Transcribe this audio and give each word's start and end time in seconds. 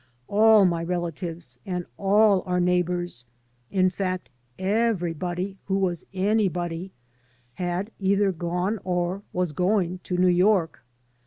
All 0.27 0.65
my 0.65 0.83
relatives 0.83 1.59
and 1.63 1.85
all 1.95 2.41
our 2.47 2.59
neighbors— 2.59 3.25
^in 3.71 3.91
fact, 3.91 4.29
everybody 4.57 5.59
who 5.65 5.77
was 5.77 6.07
anybody— 6.11 6.91
^had 7.59 7.89
either 7.99 8.31
gone 8.31 8.79
or 8.83 9.21
was 9.31 9.51
going 9.53 9.99
to 10.05 10.17
New 10.17 10.25
York. 10.27 10.83